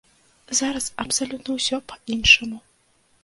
[0.59, 2.57] Зараз абсалютна ўсё па-іншаму.